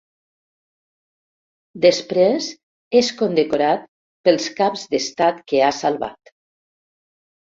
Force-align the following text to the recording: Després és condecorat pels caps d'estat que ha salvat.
Després 1.83 2.47
és 3.01 3.11
condecorat 3.19 3.85
pels 4.29 4.47
caps 4.61 4.85
d'estat 4.95 5.43
que 5.51 5.61
ha 5.67 5.71
salvat. 5.83 6.33